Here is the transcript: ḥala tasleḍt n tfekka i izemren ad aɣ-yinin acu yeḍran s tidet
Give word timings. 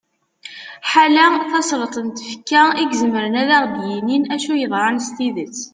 ḥala 0.91 1.25
tasleḍt 1.51 1.95
n 2.01 2.07
tfekka 2.17 2.63
i 2.81 2.83
izemren 2.93 3.35
ad 3.41 3.49
aɣ-yinin 3.57 4.23
acu 4.35 4.53
yeḍran 4.55 4.97
s 5.07 5.09
tidet 5.15 5.57